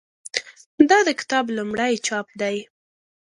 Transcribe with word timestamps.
دا 0.89 0.97
د 1.07 1.09
کتاب 1.19 1.45
لومړی 1.57 1.93
چاپ 2.07 2.27
دی. 2.41 2.55